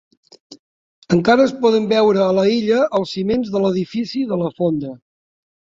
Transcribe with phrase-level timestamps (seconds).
[1.17, 5.01] Encara es poden veure a l'illa els ciments de l'edifici de la fonda.